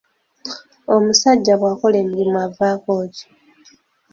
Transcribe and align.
Omusajja 0.95 1.53
bw'akola 1.59 1.97
emirimu 2.03 2.37
avaako 2.47 2.93
ki? 3.13 3.25